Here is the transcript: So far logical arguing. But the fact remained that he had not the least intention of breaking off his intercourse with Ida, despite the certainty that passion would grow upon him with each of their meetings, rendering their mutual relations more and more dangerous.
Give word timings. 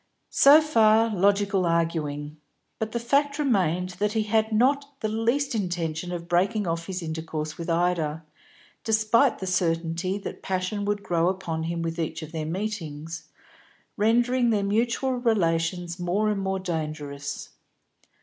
So 0.31 0.61
far 0.63 1.13
logical 1.15 1.63
arguing. 1.63 2.37
But 2.79 2.91
the 2.91 2.99
fact 2.99 3.37
remained 3.37 3.89
that 3.99 4.13
he 4.13 4.23
had 4.23 4.51
not 4.51 4.99
the 5.01 5.07
least 5.07 5.53
intention 5.53 6.11
of 6.11 6.27
breaking 6.27 6.65
off 6.65 6.87
his 6.87 7.03
intercourse 7.03 7.55
with 7.59 7.69
Ida, 7.69 8.23
despite 8.83 9.37
the 9.37 9.45
certainty 9.45 10.17
that 10.17 10.41
passion 10.41 10.85
would 10.85 11.03
grow 11.03 11.29
upon 11.29 11.65
him 11.65 11.83
with 11.83 11.99
each 11.99 12.23
of 12.23 12.31
their 12.31 12.47
meetings, 12.47 13.27
rendering 13.95 14.49
their 14.49 14.63
mutual 14.63 15.13
relations 15.17 15.99
more 15.99 16.29
and 16.31 16.41
more 16.41 16.57
dangerous. 16.57 17.49